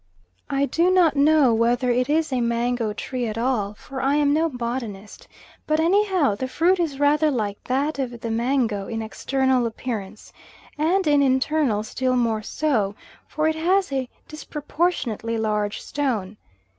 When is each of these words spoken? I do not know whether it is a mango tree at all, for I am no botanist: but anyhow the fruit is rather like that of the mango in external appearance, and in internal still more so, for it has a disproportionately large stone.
I 0.49 0.65
do 0.65 0.89
not 0.89 1.15
know 1.15 1.53
whether 1.53 1.91
it 1.91 2.09
is 2.09 2.33
a 2.33 2.41
mango 2.41 2.91
tree 2.91 3.27
at 3.27 3.37
all, 3.37 3.75
for 3.75 4.01
I 4.01 4.15
am 4.15 4.33
no 4.33 4.49
botanist: 4.49 5.27
but 5.67 5.79
anyhow 5.79 6.33
the 6.33 6.47
fruit 6.47 6.79
is 6.79 6.99
rather 6.99 7.29
like 7.29 7.63
that 7.65 7.99
of 7.99 8.19
the 8.21 8.31
mango 8.31 8.87
in 8.87 9.03
external 9.03 9.67
appearance, 9.67 10.33
and 10.75 11.05
in 11.05 11.21
internal 11.21 11.83
still 11.83 12.15
more 12.15 12.41
so, 12.41 12.95
for 13.27 13.47
it 13.47 13.55
has 13.55 13.91
a 13.91 14.09
disproportionately 14.27 15.37
large 15.37 15.79
stone. 15.83 16.37